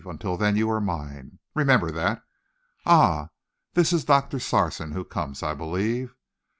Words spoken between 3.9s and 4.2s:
is